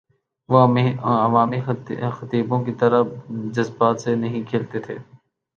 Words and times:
وہ 0.49 0.59
عوامی 1.03 1.59
خطیبوں 2.11 2.63
کی 2.65 2.73
طرح 2.73 3.03
جذبات 3.53 4.01
سے 4.01 4.15
نہیں 4.15 4.49
کھیلتے 4.49 4.79
تھے۔ 4.79 4.97